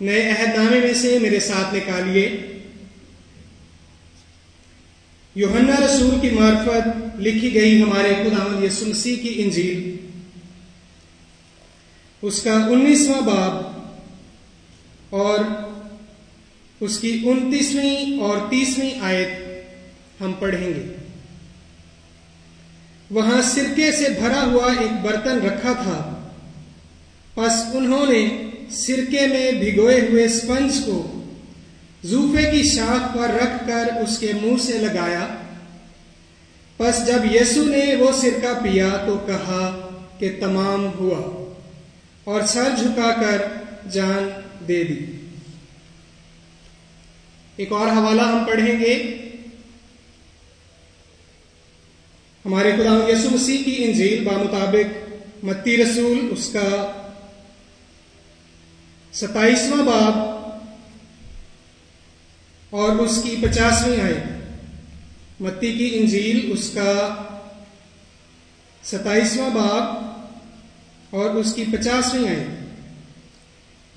نئے 0.00 0.30
عہد 0.30 0.56
نامے 0.56 0.80
میں 0.80 0.94
سے 0.94 1.18
میرے 1.18 1.40
ساتھ 1.40 1.74
نکالیے۔ 1.74 2.58
یوہنا 5.34 5.86
رسول 5.86 6.20
کی 6.20 6.30
معرفت 6.30 6.88
لکھی 7.18 7.54
گئی 7.54 7.82
ہمارے 7.82 8.14
خدا 8.14 8.64
یسو 8.66 8.86
مسیح 8.86 9.16
کی 9.16 9.42
انجیل۔ 9.42 10.06
اس 12.22 12.42
کا 12.42 12.52
انیسواں 12.52 13.20
باب 13.20 13.78
اور 15.10 15.38
اس 16.80 16.98
کی 16.98 17.22
انتیسویں 17.24 18.20
اور 18.20 18.38
تیسویں 18.50 18.90
آیت 19.00 19.28
ہم 20.20 20.32
پڑھیں 20.38 20.68
گے۔ 20.68 20.96
وہاں 23.10 23.42
سرکے 23.42 23.92
سے 23.92 24.08
بھرا 24.20 24.44
ہوا 24.44 24.72
ایک 24.72 24.92
برتن 25.02 25.38
رکھا 25.38 25.72
تھا۔ 25.72 26.28
پس 27.34 27.52
انہوں 27.74 28.06
نے 28.06 28.47
سرکے 28.70 29.26
میں 29.26 29.52
بھگوئے 29.52 30.00
ہوئے 30.00 30.24
اسپنج 30.24 30.72
کو 30.86 31.24
زوفے 32.04 32.50
کی 32.50 32.62
شاخ 32.62 33.16
پر 33.16 33.28
رکھ 33.34 33.68
کر 33.68 33.88
اس 34.02 34.18
کے 34.18 34.32
منہ 34.42 34.56
سے 34.62 34.78
لگایا۔ 34.78 35.28
پس 36.76 37.06
جب 37.06 37.34
یسو 37.34 37.64
نے 37.64 37.96
وہ 37.96 38.12
سرکہ 38.12 38.60
پیا 38.62 38.88
تو 39.06 39.18
کہا 39.26 39.88
کہ 40.18 40.36
تمام 40.40 40.86
ہوا 40.86 41.54
اور 42.24 42.40
سر 42.42 42.70
جھکا 42.78 43.10
کر 43.20 43.42
جان 43.88 44.28
دے 44.68 44.84
دی۔ 44.84 44.98
ایک 47.56 47.72
اور 47.72 47.86
حوالہ 47.86 48.22
ہم 48.22 48.44
پڑھیں 48.44 48.80
گے۔ 48.80 49.16
ہمارے 52.44 52.72
خدا 52.72 53.10
یسو 53.10 53.30
مسیح 53.30 53.58
کی 53.64 53.84
انجیل 53.84 54.24
بامطابق 54.24 55.14
متی 55.44 55.76
رسول 55.76 56.28
اس 56.30 56.50
کا 56.52 56.97
ستائیسواں 59.20 59.84
باب 59.84 60.16
اور 62.70 62.90
اس 62.96 63.22
کی 63.22 63.34
پچاسویں 63.40 64.00
آئے 64.00 64.18
متی 65.40 65.72
کی 65.72 65.88
انجیل، 65.94 66.50
اس 66.52 66.70
کا 66.74 66.92
ستائیسواں 68.84 69.50
باب 69.50 71.16
اور 71.16 71.34
اس 71.34 71.54
کی 71.54 71.64
پچاسویں 71.72 72.28
آئے 72.28 72.44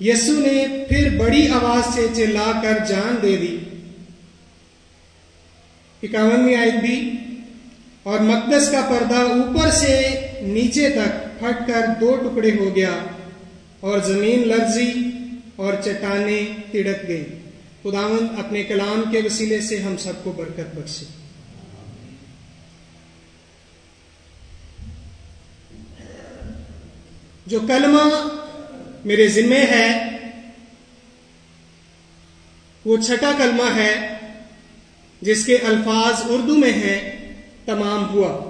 یسو 0.00 0.32
نے 0.32 0.66
پھر 0.88 1.08
بڑی 1.18 1.46
آواز 1.48 1.94
سے 1.94 2.06
چلا 2.14 2.50
کر 2.62 2.84
جان 2.88 3.16
دے 3.22 3.36
دی۔ 3.36 3.56
اکاونویں 6.02 6.56
آیت 6.56 6.80
بھی، 6.80 6.96
اور 8.02 8.18
مقدس 8.20 8.70
کا 8.70 8.80
پردہ 8.88 9.20
اوپر 9.30 9.70
سے 9.70 9.94
نیچے 10.42 10.88
تک 10.90 11.40
پھٹ 11.40 11.66
کر 11.66 11.82
دو 12.00 12.16
ٹکڑے 12.16 12.50
ہو 12.60 12.74
گیا 12.76 12.94
اور 13.80 13.98
زمین 13.98 14.48
لرزی 14.48 14.92
اور 15.62 15.74
چٹانیں 15.84 16.72
تڑک 16.72 17.08
گئی 17.08 17.24
خداوند 17.82 18.38
اپنے 18.38 18.62
کلام 18.62 19.02
کے 19.10 19.20
وسیلے 19.24 19.60
سے 19.60 19.82
ہم 19.82 19.96
سب 19.96 20.12
کو 20.24 20.32
برکت 20.32 20.74
بخشے۔ 20.74 21.04
جو 27.46 27.60
کلمہ 27.60 28.28
میرے 29.04 29.28
ذمے 29.28 29.58
ہے، 29.58 30.16
وہ 32.84 32.96
چھٹا 32.96 33.32
کلمہ 33.38 33.76
ہے، 33.76 34.18
جس 35.20 35.46
کے 35.46 35.56
الفاظ 35.56 36.14
اردو 36.28 36.56
میں 36.56 36.72
ہیں، 36.72 37.34
تمام 37.64 38.08
ہوا۔ 38.08 38.48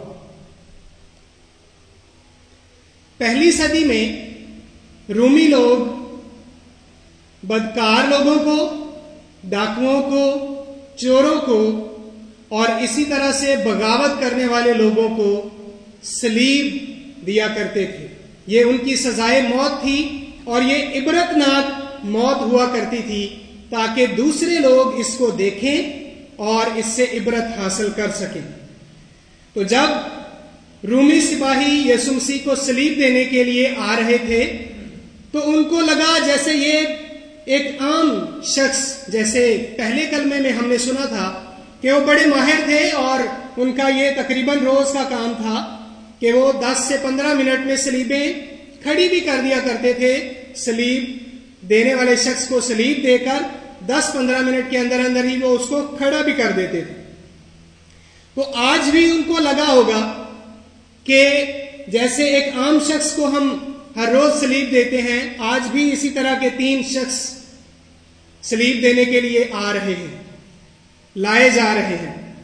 پہلی 3.16 3.52
صدی 3.52 3.84
میں 3.84 4.34
رومی 5.12 5.46
لوگ 5.46 6.01
بدکار 7.42 8.08
لوگوں 8.08 8.44
کو، 8.44 8.90
ڈاکوؤں 9.44 10.02
کو، 10.02 10.54
چوروں 10.96 11.40
کو 11.40 11.88
اور 12.48 12.68
اسی 12.68 13.04
طرح 13.04 13.32
سے 13.32 13.56
بغاوت 13.64 14.20
کرنے 14.20 14.46
والے 14.46 14.72
لوگوں 14.72 15.16
کو 15.16 15.48
سلیب 16.02 16.76
دیا 17.26 17.48
کرتے 17.48 17.86
تھے۔ 17.86 18.06
یہ 18.46 18.64
ان 18.64 18.78
کی 18.78 18.96
سزائے 18.96 19.42
موت 19.42 19.82
تھی 19.82 20.26
اور 20.44 20.62
یہ 20.62 20.74
عبرت 20.74 21.36
ناک 21.36 21.94
موت 22.04 22.40
ہوا 22.40 22.66
کرتی 22.66 22.96
تھی 23.06 23.36
تاکہ 23.70 24.06
دوسرے 24.06 24.58
لوگ 24.58 25.00
اس 25.00 25.14
کو 25.18 25.30
دیکھیں 25.30 25.82
اور 26.36 26.66
اس 26.76 26.86
سے 26.86 27.04
عبرت 27.04 27.58
حاصل 27.58 27.88
کر 27.96 28.10
سکیں۔ 28.10 28.52
تو 29.54 29.62
جب 29.62 29.90
رومی 30.86 31.20
سپاہی 31.20 31.90
یسو 31.90 32.12
مسیح 32.12 32.38
کو 32.44 32.54
سلیب 32.54 32.96
دینے 32.96 33.24
کے 33.24 33.44
لیے 33.44 33.74
آ 33.78 33.96
رہے 33.96 34.18
تھے، 34.18 34.58
تو 35.32 35.50
ان 35.50 35.64
کو 35.64 35.80
لگا 35.80 36.18
جیسے 36.26 36.52
یہ 36.54 36.80
ایک 37.44 37.66
عام 37.80 38.40
شخص، 38.42 39.06
جیسے 39.08 39.66
پہلے 39.76 40.06
کلمے 40.10 40.40
میں 40.40 40.50
ہم 40.50 40.68
نے 40.68 40.78
سنا 40.78 41.06
تھا 41.06 41.54
کہ 41.80 41.92
وہ 41.92 42.00
بڑے 42.00 42.26
ماہر 42.26 42.60
تھے 42.64 42.90
اور 42.90 43.20
ان 43.56 43.72
کا 43.72 43.88
یہ 43.88 44.10
تقریباً 44.16 44.58
روز 44.58 44.92
کا 44.92 45.02
کام 45.08 45.32
تھا 45.36 45.86
کہ 46.18 46.32
وہ 46.32 46.52
دس 46.52 46.78
سے 46.88 46.96
پندرہ 47.02 47.34
منٹ 47.34 47.66
میں 47.66 47.76
سلیبیں 47.76 48.32
کھڑی 48.82 49.08
بھی 49.08 49.20
کر 49.20 49.40
دیا 49.44 49.58
کرتے 49.64 49.92
تھے۔ 49.92 50.32
سلیب 50.56 51.16
دینے 51.68 51.94
والے 51.94 52.16
شخص 52.16 52.48
کو 52.48 52.60
سلیب 52.60 53.02
دے 53.02 53.18
کر 53.18 53.42
دس 53.86 54.12
پندرہ 54.12 54.38
منٹ 54.38 54.70
کے 54.70 54.78
اندر 54.78 54.98
اندر 54.98 55.24
ہی 55.24 55.36
وہ 55.42 55.58
اس 55.58 55.68
کو 55.68 55.80
کھڑا 55.98 56.22
بھی 56.22 56.32
کر 56.32 56.50
دیتے 56.56 56.80
تھے۔ 56.80 57.02
تو 58.34 58.42
آج 58.54 58.90
بھی 58.90 59.10
ان 59.10 59.22
کو 59.22 59.38
لگا 59.38 59.72
ہوگا 59.72 60.24
کہ 61.04 61.44
جیسے 61.88 62.24
ایک 62.24 62.48
عام 62.56 62.78
شخص 62.86 63.12
کو 63.12 63.26
ہم 63.26 63.71
ہر 63.96 64.08
روز 64.08 64.40
سلیب 64.40 64.70
دیتے 64.72 65.02
ہیں۔ 65.02 65.34
آج 65.38 65.68
بھی 65.70 65.92
اسی 65.92 66.10
طرح 66.10 66.38
کے 66.40 66.48
تین 66.50 66.82
شخص 66.82 67.34
سلیب 68.42 68.82
دینے 68.82 69.04
کے 69.04 69.20
لیے 69.20 69.44
آ 69.52 69.72
رہے 69.72 69.94
ہیں، 69.94 70.22
لائے 71.16 71.50
جا 71.50 71.74
رہے 71.74 71.96
ہیں۔ 71.96 72.34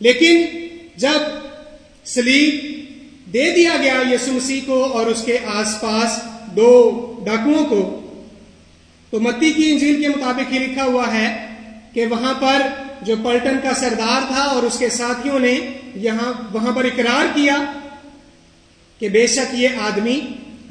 لیکن 0.00 0.44
جب 0.96 1.20
سلیب 2.04 2.54
دے 3.32 3.54
دیا 3.54 3.72
گیا 3.82 4.02
یسو 4.12 4.32
مسیح 4.32 4.60
کو 4.66 4.84
اور 4.84 5.06
اس 5.06 5.22
کے 5.22 5.38
آس 5.44 5.80
پاس 5.80 6.18
دو 6.56 6.70
ڈاکوؤں 7.24 7.66
کو، 7.66 7.98
تو 9.10 9.20
متی 9.20 9.52
کی 9.52 9.70
انجیل 9.72 10.02
کے 10.02 10.08
مطابق 10.08 10.54
یہ 10.54 10.58
لکھا 10.58 10.84
ہوا 10.84 11.14
ہے 11.14 11.46
کہ 11.92 12.06
وہاں 12.06 12.34
پر 12.34 12.62
جو 13.02 13.14
پلٹن 13.24 13.56
کا 13.62 13.74
سردار 13.74 14.20
تھا 14.26 14.42
اور 14.42 14.62
اس 14.62 14.78
کے 14.78 14.88
ساتھیوں 14.88 15.38
نے 15.38 15.58
یہاں، 15.94 16.32
وہاں 16.52 16.72
پر 16.72 16.84
اقرار 16.84 17.26
کیا 17.34 17.56
کہ 18.98 19.08
بے 19.08 19.26
شک 19.26 19.54
یہ 19.54 19.68
آدمی 19.80 20.20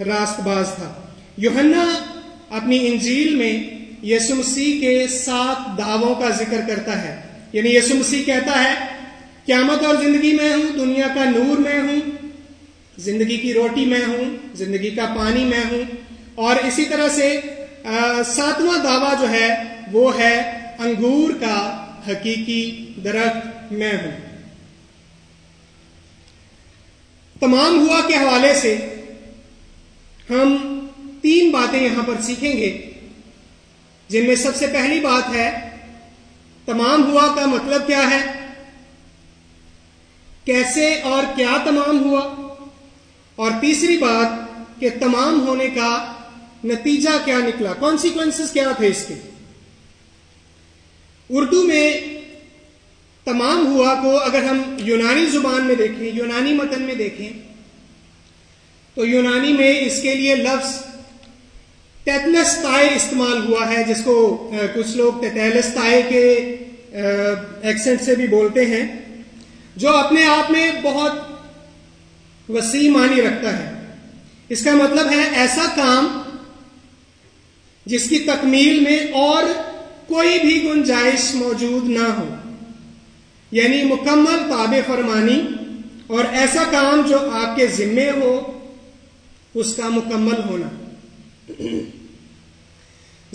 راست 0.05 0.39
باز 0.39 0.71
تھا۔ 0.75 0.93
یوہنا 1.37 1.99
اپنی 2.49 2.87
انجیل 2.87 3.35
میں 3.35 3.81
یسو 4.05 4.35
مسیح 4.35 4.79
کے 4.79 5.07
سات 5.07 5.77
دعووں 5.77 6.15
کا 6.15 6.29
ذکر 6.29 6.61
کرتا 6.67 7.01
ہے۔ 7.01 7.21
یعنی 7.53 7.75
یسو 7.75 7.95
مسیح 7.95 8.23
کہتا 8.23 8.63
ہے، 8.63 8.73
قیامت 9.45 9.85
اور 9.85 9.95
زندگی 9.95 10.33
میں 10.33 10.55
ہوں، 10.55 10.77
دنیا 10.79 11.07
کا 11.15 11.23
نور 11.23 11.57
میں 11.59 11.81
ہوں، 11.81 12.27
زندگی 12.97 13.37
کی 13.37 13.53
روٹی 13.53 13.85
میں 13.85 14.01
ہوں، 14.07 14.37
زندگی 14.53 14.89
کا 14.89 15.13
پانی 15.17 15.45
میں 15.45 15.71
ہوں۔ 15.71 15.83
اور 16.35 16.55
اسی 16.55 16.85
طرح 16.85 17.07
سے 17.07 17.39
ساتواں 18.25 18.77
دعویٰ 18.83 19.21
جو 19.21 19.29
ہے، 19.29 19.55
وہ 19.91 20.19
ہے 20.19 20.39
انگور 20.79 21.31
کا 21.39 21.85
حقیقی 22.07 22.85
درخت 23.03 23.73
میں 23.73 23.91
ہوں۔ 23.91 24.11
تمام 27.39 27.87
ہوا 27.87 28.01
کے 28.07 28.15
حوالے 28.15 28.53
سے 28.53 28.90
ہم 30.31 30.79
تین 31.21 31.51
باتیں 31.51 31.83
یہاں 31.83 32.03
پر 32.07 32.13
سیکھیں 32.21 32.57
گے۔ 32.57 32.91
جن 34.07 34.27
میں 34.27 34.35
سب 34.35 34.55
سے 34.55 34.67
پہلی 34.67 34.99
بات 34.99 35.35
ہے، 35.35 35.69
تمام 36.65 37.11
ہوا 37.11 37.35
کا 37.35 37.45
مطلب 37.45 37.87
کیا 37.87 38.11
ہے؟ 38.11 38.47
کیسے 40.45 40.93
اور 40.93 41.23
کیا 41.35 41.57
تمام 41.65 42.03
ہوا؟ 42.03 42.21
اور 43.35 43.51
تیسری 43.61 43.97
بات 43.97 44.27
کہ 44.79 44.89
تمام 44.99 45.47
ہونے 45.47 45.67
کا 45.67 46.13
نتیجہ 46.63 47.09
کیا 47.25 47.39
نکلا؟ 47.39 47.73
کانسیکوینس 47.73 48.41
کیا 48.53 48.71
تھے 48.71 48.87
اس 48.87 49.05
کے؟ 49.07 49.13
اردو 51.29 51.63
میں 51.63 51.99
تمام 53.25 53.67
ہوا 53.67 53.95
کو 54.01 54.17
اگر 54.17 54.43
ہم 54.43 54.61
یونانی 54.77 55.25
زبان 55.25 55.65
میں 55.65 55.75
دیکھیں، 55.75 56.11
یونانی 56.13 56.53
متن 56.53 56.81
میں 56.81 56.95
دیکھیں 56.95 57.50
تو 58.95 59.05
یونانی 59.05 59.53
میں 59.53 59.79
اس 59.79 60.01
کے 60.01 60.15
لیے 60.15 60.35
لفظ 60.35 60.69
تیتلس 62.03 62.55
تائے 62.63 62.87
استعمال 62.95 63.45
ہوا 63.47 63.69
ہے، 63.69 63.83
جس 63.83 64.03
کو 64.03 64.51
کچھ 64.75 64.97
لوگ 64.97 65.13
تیتلس 65.21 65.73
تائے 65.73 66.01
کے 66.09 66.23
ایکسنٹ 67.63 68.01
سے 68.01 68.15
بھی 68.15 68.27
بولتے 68.27 68.65
ہیں، 68.65 68.87
جو 69.75 69.89
اپنے 69.89 70.25
آپ 70.25 70.51
میں 70.51 70.71
بہت 70.83 71.11
وسیع 72.49 72.89
معنی 72.91 73.21
رکھتا 73.21 73.57
ہے۔ 73.57 73.69
اس 74.49 74.63
کا 74.63 74.75
مطلب 74.75 75.11
ہے 75.11 75.23
ایسا 75.35 75.65
کام 75.75 76.21
جس 77.85 78.09
کی 78.09 78.19
تکمیل 78.19 78.79
میں 78.79 78.99
اور 79.13 79.43
کوئی 80.07 80.39
بھی 80.39 80.63
گنجائش 80.63 81.35
موجود 81.35 81.89
نہ 81.89 82.07
ہو۔ 82.17 82.29
یعنی 83.51 83.83
مکمل 83.83 84.49
تاب 84.49 84.75
فرمانی 84.87 85.41
اور 86.07 86.25
ایسا 86.31 86.63
کام 86.71 87.01
جو 87.09 87.17
آپ 87.31 87.55
کے 87.55 87.67
ذمے 87.67 88.09
ہو 88.09 88.57
اس 89.53 89.75
کا 89.75 89.89
مکمل 89.89 90.41
ہونا۔ 90.49 90.69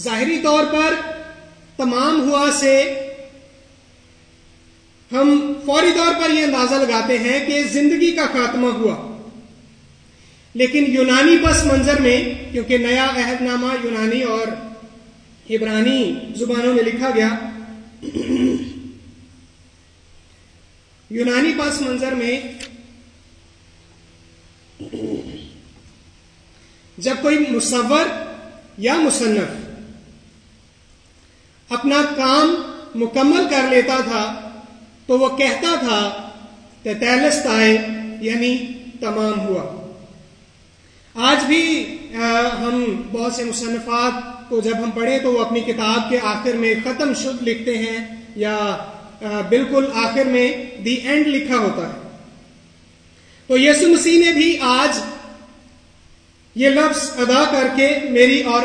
ظاہری 0.01 0.39
طور 0.43 0.65
پر 0.65 0.95
تمام 1.77 2.21
ہوا 2.21 2.51
سے 2.59 3.03
ہم 5.13 5.53
فوری 5.67 5.91
طور 5.97 6.15
پر 6.23 6.31
یہ 6.31 6.43
اندازہ 6.43 6.75
لگاتے 6.75 7.19
ہیں 7.19 7.47
کہ 7.47 7.63
زندگی 7.63 8.13
کا 8.13 8.27
خاتمہ 8.27 8.67
ہوا۔ 8.67 9.13
لیکن 10.55 10.85
یونانی 10.89 11.37
پس 11.47 11.65
منظر 11.65 12.01
میں، 12.01 12.53
کیونکہ 12.53 12.79
نیا 12.79 13.05
عہد 13.05 13.43
نامہ 13.43 13.67
یونانی 13.85 14.23
اور 14.23 14.49
عبرانی 15.51 16.15
زبانوں 16.37 16.75
میں 16.75 16.85
لکھا 16.85 17.11
گیا، 17.15 17.29
یونانی 21.11 21.53
پس 21.59 21.81
منظر 21.81 22.13
میں 22.13 22.41
جب 26.99 27.15
کوئی 27.23 27.39
مصور 27.51 28.07
یا 28.79 28.95
مصنف 28.95 29.51
اپنا 31.73 32.03
کام 32.17 32.55
مکمل 32.95 33.47
کر 33.51 33.69
لیتا 33.71 33.97
تھا 34.05 34.51
تو 35.07 35.19
وہ 35.19 35.29
کہتا 35.37 35.75
تھا 35.81 36.31
تیتیلس 36.83 37.43
تائے 37.43 37.79
یعنی 38.21 38.59
تمام 39.01 39.41
ہوا۔ 39.41 39.65
آج 41.15 41.45
بھی 41.45 41.63
ہم 42.59 43.03
بہت 43.13 43.33
سے 43.33 43.45
مصنفات 43.45 44.49
کو 44.49 44.61
جب 44.61 44.77
ہم 44.85 44.91
پڑھیں 44.91 45.19
تو 45.19 45.33
وہ 45.33 45.45
اپنی 45.45 45.61
کتاب 45.61 46.11
کے 46.11 46.19
آخر 46.23 46.53
میں 46.53 46.75
ختم 46.85 47.15
شد 47.15 47.49
لکھتے 47.49 47.79
ہیں 47.79 48.23
یا 48.37 48.77
بالکل 49.49 49.85
آخر 49.95 50.25
میں 50.25 50.49
دی 50.85 50.95
اینڈ 50.95 51.27
لکھا 51.27 51.57
ہوتا 51.57 51.89
ہے۔ 51.89 52.09
تو 53.47 53.59
یسو 53.59 53.89
مسیح 53.89 54.25
نے 54.25 54.33
بھی 54.33 54.59
آج 54.61 54.99
یہ 56.57 56.69
لفظ 56.69 57.11
ادا 57.17 57.45
کر 57.53 57.67
کے 57.77 57.89
میری 58.11 58.43
اور 58.43 58.63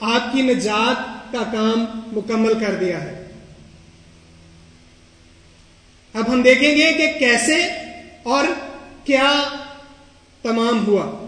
آپ 0.00 0.32
کی 0.32 0.42
نجات 0.42 1.32
کا 1.32 1.42
کام 1.52 1.84
مکمل 2.12 2.52
کر 2.60 2.74
دیا 2.74 3.02
ہے۔ 3.02 3.32
اب 6.14 6.32
ہم 6.32 6.42
دیکھیں 6.42 6.76
گے 6.76 6.92
کہ 6.92 7.18
کیسے 7.18 7.66
اور 8.22 8.44
کیا 9.04 9.48
تمام 10.42 10.86
ہوا۔ 10.86 11.26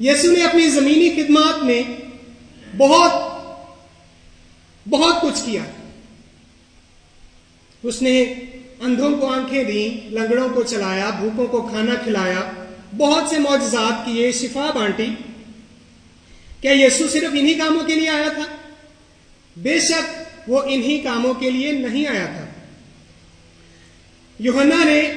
یسو 0.00 0.30
نے 0.30 0.44
اپنی 0.44 0.68
زمینی 0.68 1.10
خدمات 1.10 1.64
میں 1.64 1.82
بہت 2.76 3.12
بہت 4.88 5.22
کچھ 5.22 5.42
کیا۔ 5.44 5.62
اس 7.82 8.02
نے 8.02 8.22
اندھوں 8.80 9.16
کو 9.16 9.32
آنکھیں 9.32 9.64
دیں، 9.64 10.10
لنگڑوں 10.10 10.48
کو 10.54 10.62
چلایا، 10.62 11.10
بھوکوں 11.10 11.46
کو 11.46 11.62
کھانا 11.62 11.94
کھلایا 11.94 12.40
بہت 12.96 13.30
سے 13.30 13.38
معجزات 13.38 14.06
کیے 14.06 14.32
شفا 14.32 14.70
بانٹی 14.74 15.14
کیا 16.60 16.72
یسو 16.72 17.08
صرف 17.08 17.30
انہی 17.32 17.54
کاموں 17.54 17.84
کے 17.84 17.94
لیے 17.94 18.08
آیا 18.08 18.28
تھا۔ 18.28 18.44
بے 19.56 19.80
شک 19.80 20.18
وہ 20.46 20.62
انہی 20.62 20.98
کاموں 20.98 21.34
کے 21.34 21.50
لیے 21.50 21.72
نہیں 21.72 22.06
آیا 22.06 22.26
تھا۔ 22.26 22.44
یوہنا 24.38 24.84
نے 24.84 25.12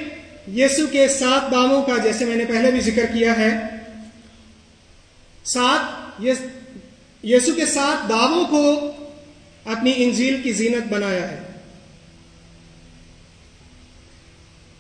یسو 0.58 0.88
کے 0.88 1.08
سات 1.08 1.52
داموں 1.52 1.82
کا 1.82 1.98
جیسے 1.98 2.26
میں 2.26 2.36
نے 2.36 2.46
پہلے 2.46 2.72
بھی 2.72 2.80
ذکر 2.80 3.06
کیا 3.06 3.38
ہے، 3.38 3.60
سات 5.46 6.22
یسو 7.24 7.52
کے 7.56 7.66
سات 7.66 8.10
دعووں 8.10 8.46
کو 8.46 8.92
اپنی 9.66 9.94
انجیل 9.96 10.42
کی 10.42 10.54
زینت 10.54 10.94
بنایا 10.94 11.32
ہے۔ 11.32 11.51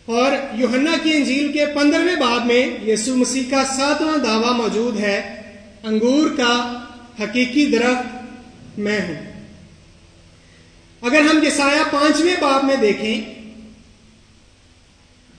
اور 0.05 0.31
یوہنا 0.55 0.91
کی 1.03 1.11
انجیل 1.11 1.51
کے 1.51 1.65
پندرہویں 1.65 2.15
باب 2.15 2.45
میں 2.45 2.89
یسو 2.89 3.17
مسیح 3.17 3.43
کا 3.49 3.63
ساتواں 3.65 4.17
دعویٰ 4.17 4.53
موجود 4.53 4.99
ہے، 4.99 5.41
انگور 5.83 6.29
کا 6.37 6.83
حقیقی 7.19 7.65
درخت 7.65 8.79
میں 8.79 9.01
ہوں۔ 9.01 9.45
اگر 11.01 11.21
ہم 11.21 11.43
یسایہ 11.47 11.83
پانچویں 11.91 12.35
باب 12.39 12.63
میں 12.63 12.75
دیکھیں، 12.75 13.21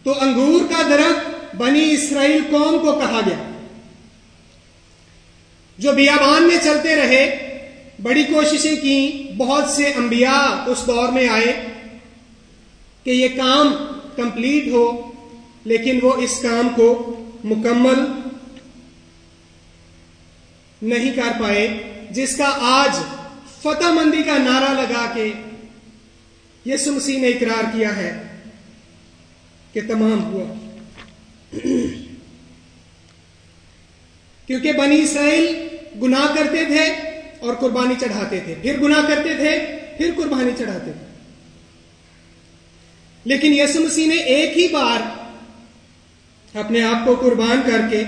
تو 0.03 0.15
انگور 0.21 0.61
کا 0.73 0.83
درخت 0.83 1.55
بنی 1.57 1.93
اسرائیل 1.93 2.43
قوم 2.51 2.79
کو 2.79 2.93
کہا 2.93 3.21
گیا۔ 3.27 3.51
جو 5.79 5.93
بیابان 5.93 6.43
میں 6.43 6.57
چلتے 6.63 6.97
رہے، 6.97 7.49
بڑی 8.03 8.25
کوششیں 8.25 8.77
کی 8.77 9.29
بہت 9.37 9.71
سے 9.71 9.93
انبیاء 9.97 10.65
اس 10.67 10.87
دور 10.87 11.09
میں 11.09 11.29
آئے 11.29 11.67
کہ 13.05 13.11
یہ 13.11 13.29
کام 13.29 13.75
کمپلیٹ 14.17 14.69
ہو، 14.69 15.13
لیکن 15.65 15.99
وہ 16.03 16.15
اس 16.15 16.39
کام 16.43 16.69
کو 16.77 17.15
مکمل 17.45 18.05
نہیں 20.83 21.13
کر 21.13 21.41
پائے، 21.41 21.83
جس 22.11 22.37
کا 22.37 22.59
آج 22.61 22.97
فتح 23.61 23.93
مندی 23.93 24.23
کا 24.23 24.39
نعرہ 24.39 24.73
لگا 24.73 25.13
کے 25.15 25.33
یسو 26.67 26.93
مسیح 26.93 27.21
نے 27.21 27.29
اقرار 27.29 27.65
کیا 27.77 27.97
ہے 27.97 28.23
کہ 29.73 29.81
تمام 29.89 30.25
ہوا۔ 30.25 30.69
کیونکہ 34.47 34.73
بنی 34.73 35.03
اسرائیل 35.03 35.69
گناہ 36.03 36.27
کرتے 36.35 36.65
تھے 36.65 36.85
اور 37.41 37.55
قربانی 37.55 37.95
چڑھاتے 38.01 38.41
تھے۔ 38.41 38.55
پھر 38.63 38.81
گناہ 38.81 39.07
کرتے 39.09 39.35
تھے، 39.35 39.77
پھر 39.99 40.11
قربانی 40.17 40.51
چڑھاتے 40.59 40.93
تھے۔ 40.93 41.12
لیکن 43.25 43.53
یسو 43.53 43.81
مسیح 43.81 44.07
نے 44.07 44.17
ایک 44.17 44.59
ہی 44.59 44.69
بار 44.69 45.01
اپنے 46.59 46.83
آپ 46.83 47.07
کو 47.07 47.15
قربان 47.15 47.61
کر 47.67 47.81
کے 47.91 48.05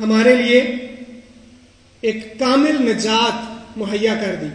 ہمارے 0.00 0.34
لیے 0.34 0.60
ایک 2.00 2.38
کامل 2.38 2.82
نجات 2.82 3.78
مہیا 3.78 4.14
کر 4.14 4.34
دی۔ 4.34 4.46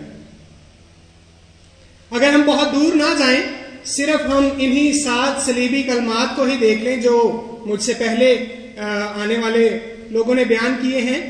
اگر 2.11 2.33
ہم 2.33 2.41
بہت 2.41 2.73
دور 2.75 2.93
نہ 2.93 3.13
جائیں، 3.19 3.41
صرف 3.85 4.25
ہم 4.25 4.49
انہی 4.57 4.93
سات 5.03 5.41
سلیبی 5.45 5.83
کلمات 5.83 6.35
کو 6.35 6.43
ہی 6.43 6.57
دیکھ 6.57 6.81
لیں 6.81 6.97
جو 6.97 7.15
مجھ 7.65 7.83
سے 7.83 7.93
پہلے 7.93 8.45
آنے 9.15 9.37
والے 9.37 9.79
لوگوں 10.09 10.35
نے 10.35 10.43
بیان 10.43 10.75
کیے 10.81 11.01
ہیں۔ 11.01 11.21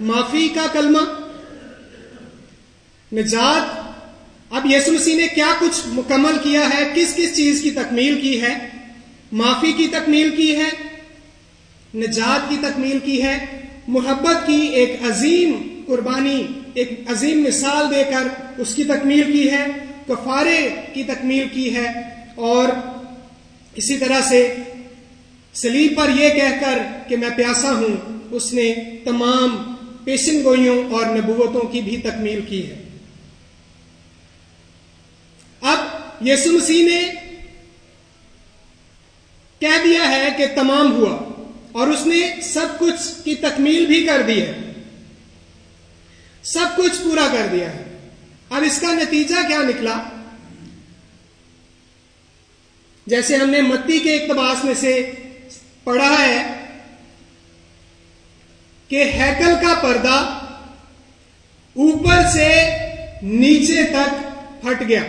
معافی 0.00 0.48
کا 0.48 0.66
کلمہ، 0.72 1.04
نجات 3.12 3.85
اب 4.50 4.66
یسو 4.70 4.92
مسیح 4.92 5.16
نے 5.16 5.26
کیا 5.34 5.54
کچھ 5.60 5.80
مکمل 5.86 6.36
کیا 6.42 6.68
ہے؟ 6.74 6.84
کس 6.94 7.14
کس 7.16 7.36
چیز 7.36 7.62
کی 7.62 7.70
تکمیل 7.70 8.20
کی 8.20 8.42
ہے؟ 8.42 8.54
معافی 9.32 9.72
کی 9.72 9.86
تکمیل 9.86 10.36
کی 10.36 10.56
ہے؟ 10.56 10.68
نجات 11.94 12.48
کی 12.48 12.56
تکمیل 12.60 12.98
کی 13.04 13.22
ہے؟ 13.22 13.38
محبت 13.88 14.46
کی 14.46 14.60
ایک 14.74 15.02
عظیم 15.02 15.82
قربانی، 15.86 16.42
ایک 16.74 16.90
عظیم 17.06 17.42
مثال 17.42 17.90
دے 17.90 18.04
کر 18.10 18.28
اس 18.58 18.74
کی 18.74 18.84
تکمیل 18.84 19.32
کی 19.32 19.50
ہے، 19.50 19.66
کفارے 20.06 20.68
کی 20.92 21.02
تکمیل 21.02 21.48
کی 21.48 21.76
ہے، 21.76 21.86
اور 22.36 22.68
اسی 23.74 23.98
طرح 23.98 24.20
سے 24.20 24.54
سلیب 25.54 25.96
پر 25.96 26.10
یہ 26.18 26.28
کہہ 26.28 26.58
کر 26.60 26.78
کہ 27.08 27.16
میں 27.16 27.30
پیاسا 27.36 27.72
ہوں، 27.72 27.96
اس 28.30 28.52
نے 28.52 28.74
تمام 29.04 29.56
پیشن 30.04 30.44
گوئیوں 30.44 30.82
اور 30.90 31.06
نبوتوں 31.06 31.60
کی 31.60 31.80
بھی 31.80 31.96
تکمیل 31.96 32.40
کی 32.48 32.66
ہے 32.70 32.82
اب 35.60 35.78
یسو 36.24 36.52
مسیح 36.52 36.84
نے 36.84 37.12
کہہ 39.58 39.84
دیا 39.84 40.08
ہے 40.08 40.28
کہ 40.36 40.46
تمام 40.54 40.92
ہوا 40.92 41.18
اور 41.72 41.88
اس 41.88 42.06
نے 42.06 42.40
سب 42.42 42.66
کچھ 42.78 43.24
کی 43.24 43.34
تکمیل 43.34 43.86
بھی 43.86 44.06
کر 44.06 44.22
دی 44.22 44.42
ہے۔ 44.42 44.72
سب 46.42 46.66
کچھ 46.76 47.02
پورا 47.04 47.28
کر 47.32 47.46
دیا 47.52 47.74
ہے۔ 47.74 48.08
اب 48.50 48.62
اس 48.62 48.80
کا 48.80 48.92
نتیجہ 48.92 49.48
کیا 49.48 49.62
نکلا؟ 49.62 50.02
جیسے 53.06 53.36
ہم 53.36 53.50
نے 53.50 53.60
متی 53.60 53.98
کے 53.98 54.16
اقتباس 54.16 54.64
میں 54.64 54.74
سے 54.74 55.10
پڑھا 55.84 56.22
ہے 56.22 56.64
کہ 58.88 59.04
ہیکل 59.04 59.66
کا 59.66 59.74
پردہ 59.74 60.38
اوپر 61.76 62.22
سے 62.32 62.70
نیچے 63.22 63.82
تک 63.82 64.14
پھٹ 64.62 64.88
گیا۔ 64.88 65.02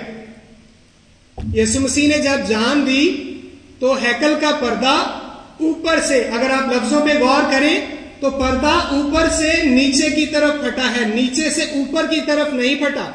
یسو 1.53 1.79
مسیح 1.79 2.07
نے 2.07 2.19
جب 2.19 2.47
جان 2.47 2.87
دی 2.87 3.33
تو 3.79 3.93
ہیکل 3.93 4.33
کا 4.41 4.51
پردہ 4.59 5.19
اوپر 5.59 6.01
سے، 6.01 6.23
اگر 6.23 6.49
آپ 6.49 6.73
لفظوں 6.73 7.01
پہ 7.01 7.19
غور 7.19 7.51
کریں، 7.51 7.87
تو 8.19 8.29
پردہ 8.29 8.67
اوپر 8.67 9.29
سے 9.29 9.63
نیچے 9.63 10.09
کی 10.09 10.25
طرف 10.25 10.51
پھٹا 10.61 10.91
ہے، 10.91 11.05
نیچے 11.05 11.49
سے 11.49 11.63
اوپر 11.63 12.05
کی 12.07 12.21
طرف 12.27 12.53
نہیں 12.53 12.75
پھٹا۔ 12.75 13.11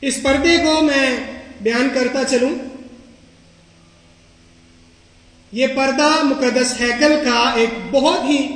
اس 0.00 0.22
پردے 0.22 0.56
کو 0.56 0.82
میں 0.82 1.20
بیان 1.60 1.88
کرتا 1.94 2.24
چلوں۔ 2.24 2.50
یہ 5.52 5.66
پردہ 5.66 6.22
مقدس 6.22 6.80
ہیکل 6.80 7.12
کا 7.24 7.52
ایک 7.56 7.68
بہت 7.90 8.20
ہی 8.28 8.48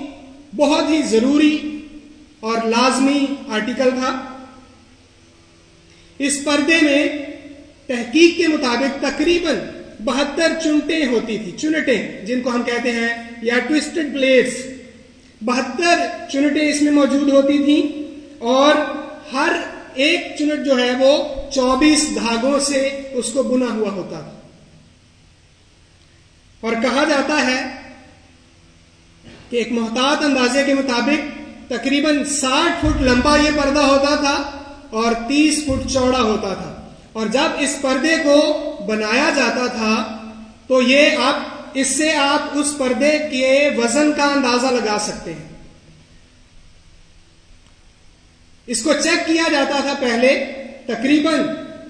بہت 0.56 0.90
ہی 0.90 1.02
ضروری 1.02 1.86
اور 2.40 2.58
لازمی 2.64 3.26
آرٹیکل 3.48 3.90
تھا۔ 3.90 4.22
اس 6.18 6.44
پردے 6.44 6.78
میں 6.82 7.23
تحقیق 7.86 8.36
کے 8.36 8.48
مطابق 8.48 9.02
تقریباً 9.02 9.56
بہتر 10.00 10.52
چنٹیں 10.62 11.06
ہوتی 11.06 11.38
تھی 11.38 11.50
چنٹیں، 11.50 12.26
جن 12.26 12.42
کو 12.42 12.50
ہم 12.50 12.62
کہتے 12.62 12.92
ہیں 12.92 13.08
یا 13.42 13.58
ٹوسٹڈ 13.68 14.14
پلیٹس 14.14 14.54
بہتر 15.42 15.98
چنٹیں 16.32 16.68
اس 16.68 16.82
میں 16.82 16.92
موجود 16.92 17.28
ہوتی 17.28 17.58
تھیں 17.64 17.82
اور 18.38 18.74
ہر 19.32 19.52
ایک 19.94 20.20
چنٹ 20.38 20.66
جو 20.66 20.78
ہے 20.78 20.90
وہ 20.98 21.24
چوبیس 21.50 22.08
دھاگوں 22.14 22.58
سے 22.58 22.88
اس 23.12 23.30
کو 23.32 23.42
بنا 23.42 23.74
ہوا 23.74 23.90
ہوتا 23.90 24.20
تھا۔ 24.20 24.40
اور 26.60 26.72
کہا 26.82 27.04
جاتا 27.08 27.46
ہے 27.46 27.62
کہ 29.50 29.56
ایک 29.56 29.72
محتاط 29.72 30.24
اندازے 30.24 30.62
کے 30.66 30.74
مطابق 30.74 31.42
تقریباً 31.68 32.24
ساٹھ 32.24 32.86
فٹ 32.86 33.02
لمبا 33.02 33.36
یہ 33.36 33.50
پردہ 33.62 33.80
ہوتا 33.80 34.14
تھا 34.16 34.60
اور 34.90 35.12
تیس 35.28 35.64
فٹ 35.64 35.92
چوڑا 35.92 36.22
ہوتا 36.22 36.54
تھا۔ 36.54 36.73
اور 37.14 37.26
جب 37.26 37.58
اس 37.58 37.76
پردے 37.82 38.16
کو 38.24 38.60
بنایا 38.86 39.30
جاتا 39.36 39.66
تھا، 39.66 40.18
تو 40.66 40.82
یہ 40.82 41.10
آپ، 41.16 41.34
اس 41.74 41.86
سے 41.86 42.14
آپ 42.14 42.58
اس 42.58 42.74
پردے 42.78 43.18
کے 43.30 43.70
وزن 43.76 44.12
کا 44.12 44.24
اندازہ 44.24 44.66
لگا 44.66 44.98
سکتے 45.00 45.32
ہیں۔ 45.32 45.48
اس 48.66 48.82
کو 48.82 48.92
چیک 48.92 49.26
کیا 49.26 49.42
جاتا 49.52 49.80
تھا 49.80 49.94
پہلے، 50.00 50.44
تقریباً 50.86 51.40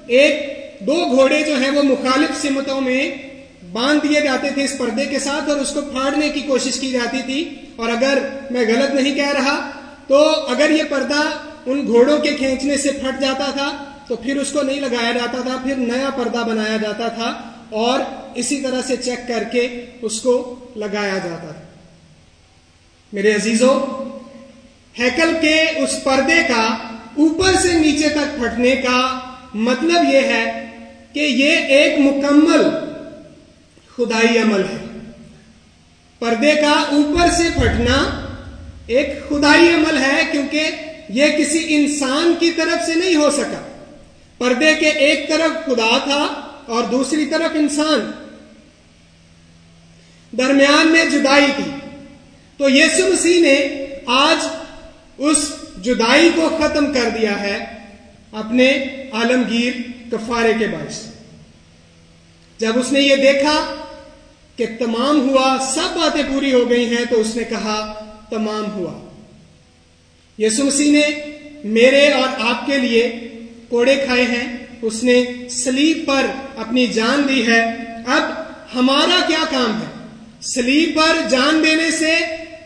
ایک، 0.06 0.54
دو 0.80 1.04
گھوڑے 1.16 1.42
جو 1.42 1.56
ہیں 1.56 1.70
وہ 1.70 1.82
مخالف 1.82 2.42
سمتوں 2.42 2.80
میں 2.80 3.10
باندھ 3.72 4.06
دیے 4.06 4.20
جاتے 4.20 4.50
تھے 4.50 4.64
اس 4.64 4.78
پردے 4.78 5.06
کے 5.06 5.18
ساتھ 5.18 5.50
اور 5.50 5.56
اس 5.56 5.70
کو 5.70 5.80
پھاڑنے 5.80 6.28
کی 6.28 6.40
کوشش 6.40 6.80
کی 6.80 6.90
جاتی 6.90 7.22
تھی۔ 7.26 7.54
اور 7.76 7.88
اگر 7.88 8.18
میں 8.50 8.64
غلط 8.66 8.94
نہیں 8.94 9.14
کہہ 9.14 9.32
رہا، 9.32 9.70
تو 10.08 10.46
اگر 10.48 10.70
یہ 10.70 10.82
پردہ 10.90 11.30
ان 11.66 11.86
گھوڑوں 11.86 12.18
کے 12.18 12.32
کھینچنے 12.32 12.76
سے 12.76 12.92
پھٹ 12.92 13.20
جاتا 13.20 13.50
تھا 13.56 13.93
تو 14.08 14.16
پھر 14.16 14.36
اس 14.36 14.52
کو 14.52 14.62
نہیں 14.62 14.80
لگایا 14.80 15.12
جاتا 15.12 15.40
تھا، 15.40 15.56
پھر 15.62 15.76
نیا 15.76 16.10
پردہ 16.16 16.42
بنایا 16.46 16.76
جاتا 16.76 17.08
تھا 17.08 17.50
اور 17.70 18.00
اسی 18.34 18.60
طرح 18.60 18.80
سے 18.86 18.96
چیک 18.96 19.28
کر 19.28 19.44
کے 19.52 19.84
اس 20.02 20.20
کو 20.20 20.54
لگایا 20.76 21.18
جاتا 21.18 21.52
تھا۔ 21.52 21.62
میرے 23.12 23.34
عزیزوں 23.34 23.80
ہیکل 24.98 25.36
کے 25.40 25.60
اس 25.60 26.04
پردے 26.04 26.42
کا 26.48 26.76
اوپر 27.16 27.54
سے 27.62 27.72
نیچے 27.72 28.08
تک 28.08 28.38
پھٹنے 28.38 28.76
کا 28.76 29.18
مطلب 29.54 30.14
یہ 30.14 30.18
ہے 30.18 30.70
کہ 31.12 31.20
یہ 31.20 31.56
ایک 31.56 31.98
مکمل 31.98 32.62
خدائی 33.96 34.38
عمل 34.38 34.60
ہے۔ 34.60 35.10
پردے 36.18 36.54
کا 36.54 36.70
اوپر 36.70 37.30
سے 37.30 37.42
پھٹنا 37.54 38.20
ایک 38.86 39.28
خدائی 39.28 39.68
عمل 39.68 39.98
ہے 39.98 40.22
کیونکہ 40.32 40.70
یہ 41.08 41.26
کسی 41.38 41.64
انسان 41.68 42.34
کی 42.38 42.50
طرف 42.50 42.86
سے 42.86 42.94
نہیں 42.94 43.16
ہو 43.16 43.30
سکا۔ 43.30 43.73
پردے 44.44 44.74
کے 44.74 44.88
ایک 44.88 45.28
طرف 45.28 45.66
خدا 45.66 45.98
تھا 45.98 46.50
اور 46.66 46.84
دوسری 46.84 47.26
طرف 47.26 47.50
انسان۔ 47.54 48.10
درمیان 50.36 50.86
میں 50.86 51.04
جدائی 51.04 51.46
تھی۔ 51.56 51.70
تو 52.56 52.70
یسو 52.70 53.12
مسیح 53.12 53.40
نے 53.40 53.86
آج 54.06 54.46
اس 55.18 55.52
جدائی 55.82 56.30
کو 56.34 56.58
ختم 56.60 56.92
کر 56.92 57.08
دیا 57.20 57.40
ہے 57.40 57.64
اپنے 58.32 58.70
عالمگیر 59.12 59.72
کفارے 60.12 60.52
کے 60.58 60.66
باعث۔ 60.66 61.02
جب 62.58 62.78
اس 62.78 62.92
نے 62.92 63.00
یہ 63.00 63.16
دیکھا 63.16 63.74
کہ 64.56 64.66
تمام 64.78 65.28
ہوا، 65.28 65.56
سب 65.74 65.96
باتیں 65.96 66.22
پوری 66.28 66.52
ہو 66.52 66.70
گئی 66.70 66.86
ہیں، 66.86 67.04
تو 67.10 67.20
اس 67.20 67.36
نے 67.36 67.44
کہا، 67.44 68.04
تمام 68.30 68.72
ہوا۔ 68.72 69.08
یسو 70.38 70.64
مسیح 70.64 70.92
نے 70.92 71.10
میرے 71.64 72.08
اور 72.08 72.28
آپ 72.38 72.66
کے 72.66 72.78
لیے 72.78 73.23
کوڑے 73.74 73.96
کھائے 73.96 74.24
ہیں، 74.24 74.66
اس 74.82 75.04
نے 75.04 75.24
سلیب 75.50 75.98
پر 76.06 76.26
اپنی 76.56 76.86
جان 76.86 77.22
دی 77.28 77.46
ہے۔ 77.46 77.62
اب 78.06 78.22
ہمارا 78.74 79.20
کیا 79.26 79.44
کام 79.50 79.80
ہے؟ 79.80 80.06
سلیب 80.40 80.96
پر 80.96 81.28
جان 81.28 81.64
دینے 81.64 81.90
سے 81.90 82.16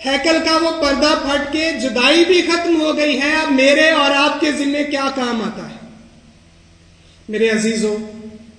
ہیکل 0.07 0.37
کا 0.45 0.59
وہ 0.63 0.71
پردہ 0.83 1.15
پھٹ 1.23 1.53
کے 1.53 1.73
جدائی 1.83 2.25
بھی 2.25 2.43
ختم 2.43 2.81
ہو 2.81 2.97
گئی 2.97 3.21
ہے۔ 3.21 3.33
اب 3.33 3.53
میرے 3.53 3.91
اور 3.91 4.11
آپ 4.11 4.41
کے 4.41 4.53
ذمے 4.53 4.85
کیا 4.85 5.11
کام 5.15 5.43
آتا 5.43 5.69
ہے؟ 5.69 5.87
میرے 7.29 7.51
عزیزوں، 7.51 7.97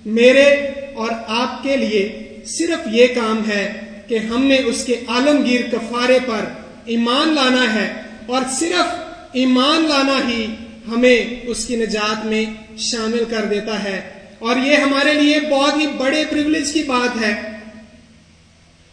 میرے 0.06 0.46
اور 0.94 1.10
آپ 1.26 1.62
کے 1.62 1.76
لیے 1.76 2.28
صرف 2.46 2.88
یہ 2.90 3.06
کام 3.06 3.50
ہے 3.50 3.72
کہ 4.08 4.18
ہم 4.18 4.46
نے 4.46 4.56
اس 4.56 4.84
کے 4.84 4.96
عالمگیر 5.08 5.60
کفارے 5.72 6.18
پر 6.26 6.44
ایمان 6.84 7.34
لانا 7.34 7.74
ہے 7.74 7.92
اور 8.26 8.42
صرف 8.58 8.94
ایمان 9.32 9.88
لانا 9.88 10.18
ہی 10.28 10.46
ہمیں 10.90 11.40
اس 11.42 11.66
کی 11.66 11.76
نجات 11.76 12.26
میں 12.26 12.44
شامل 12.78 13.24
کر 13.30 13.44
دیتا 13.44 13.84
ہے۔ 13.84 14.10
اور 14.38 14.56
یہ 14.56 14.74
ہمارے 14.76 15.14
لیے 15.14 15.40
بہت 15.50 15.74
ہی 15.80 15.86
بڑے 15.86 16.24
پرولیج 16.30 16.72
کی 16.72 16.82
بات 16.82 17.22
ہے 17.22 17.40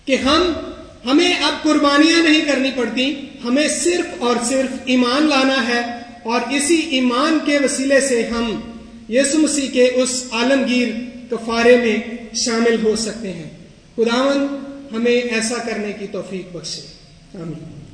کہ 0.05 0.15
ہم، 0.15 0.53
ہمیں 1.05 1.33
اب 1.33 1.63
قربانیاں 1.63 2.23
نہیں 2.23 2.45
کرنی 2.45 2.71
پڑتی، 2.75 3.15
ہمیں 3.43 3.67
صرف 3.67 4.23
اور 4.23 4.35
صرف 4.49 4.79
ایمان 4.85 5.29
لانا 5.29 5.67
ہے۔ 5.67 5.97
اور 6.23 6.41
اسی 6.51 6.81
ایمان 6.89 7.39
کے 7.45 7.57
وسیلے 7.63 8.01
سے 8.01 8.27
ہم 8.27 8.61
یسو 9.09 9.37
مسیح 9.37 9.69
کے 9.69 9.83
اس 9.83 10.23
عالمگیر 10.31 10.87
کفارے 11.31 11.77
میں 11.77 11.97
شامل 12.35 12.75
ہو 12.83 12.95
سکتے 12.95 13.33
ہیں۔ 13.33 13.49
خداون 13.97 14.47
ہمیں 14.91 15.11
ایسا 15.11 15.55
کرنے 15.57 15.93
کی 15.93 16.07
توفیق 16.11 16.55
بخشے۔ 16.55 16.81
آمین۔ 17.37 17.86